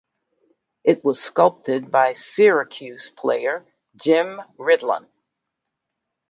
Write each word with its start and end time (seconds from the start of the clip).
It 0.83 1.05
was 1.05 1.21
sculpted 1.21 1.91
by 1.91 2.13
Syracuse 2.13 3.11
player 3.11 3.67
Jim 3.95 4.41
Ridlon. 4.57 5.05